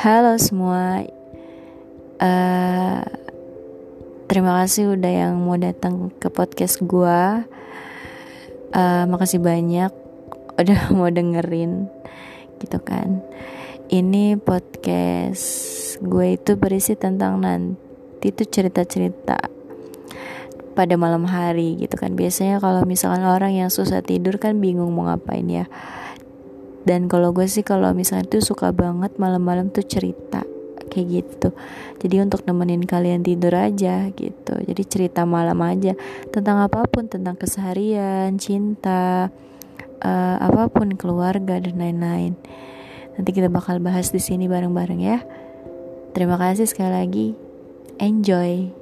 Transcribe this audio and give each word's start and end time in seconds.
Halo 0.00 0.32
semua, 0.40 1.04
uh, 2.24 3.00
terima 4.32 4.64
kasih 4.64 4.96
udah 4.96 5.12
yang 5.12 5.36
mau 5.36 5.60
datang 5.60 6.08
ke 6.16 6.32
podcast 6.32 6.80
gue. 6.80 7.20
Uh, 8.72 9.04
makasih 9.12 9.44
banyak 9.44 9.92
udah 10.56 10.80
mau 10.96 11.12
dengerin, 11.12 11.92
gitu 12.64 12.80
kan. 12.80 13.20
Ini 13.92 14.40
podcast 14.40 16.00
gue 16.00 16.32
itu 16.32 16.56
berisi 16.56 16.96
tentang 16.96 17.44
nanti 17.44 18.32
tuh 18.32 18.48
cerita-cerita 18.48 19.52
pada 20.72 20.96
malam 20.96 21.28
hari 21.28 21.76
gitu 21.76 22.00
kan 22.00 22.16
biasanya 22.16 22.56
kalau 22.56 22.88
misalkan 22.88 23.28
orang 23.28 23.52
yang 23.52 23.68
susah 23.68 24.00
tidur 24.00 24.40
kan 24.40 24.56
bingung 24.64 24.96
mau 24.96 25.12
ngapain 25.12 25.44
ya 25.44 25.68
dan 26.88 27.06
kalau 27.12 27.36
gue 27.36 27.44
sih 27.44 27.60
kalau 27.60 27.92
misalnya 27.92 28.26
tuh 28.28 28.42
suka 28.44 28.72
banget 28.72 29.16
malam-malam 29.20 29.68
tuh 29.68 29.84
cerita 29.84 30.44
kayak 30.90 31.22
gitu. 31.22 31.48
Jadi 32.02 32.16
untuk 32.18 32.42
nemenin 32.44 32.82
kalian 32.82 33.22
tidur 33.22 33.54
aja 33.54 34.10
gitu. 34.10 34.54
Jadi 34.58 34.82
cerita 34.88 35.22
malam 35.22 35.60
aja 35.62 35.94
tentang 36.34 36.58
apa 36.66 36.84
pun 36.90 37.06
tentang 37.06 37.38
keseharian 37.38 38.34
cinta 38.42 39.30
uh, 40.02 40.36
apa 40.40 40.66
pun 40.72 40.98
keluarga 40.98 41.62
dan 41.62 41.78
lain-lain. 41.78 42.34
Nanti 43.14 43.30
kita 43.30 43.52
bakal 43.52 43.78
bahas 43.78 44.10
di 44.10 44.18
sini 44.18 44.50
bareng-bareng 44.50 45.00
ya. 45.00 45.22
Terima 46.16 46.34
kasih 46.40 46.66
sekali 46.66 46.90
lagi. 46.90 47.26
Enjoy 48.00 48.79